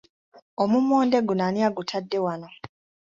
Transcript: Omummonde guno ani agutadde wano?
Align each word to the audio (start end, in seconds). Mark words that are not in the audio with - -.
Omummonde 0.63 1.17
guno 1.27 1.43
ani 1.47 1.59
agutadde 1.67 2.17
wano? 2.25 2.49